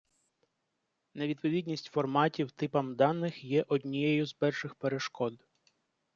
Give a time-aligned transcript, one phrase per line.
[1.13, 5.45] Невідповідність форматів типам даних є однією з перших перешкод.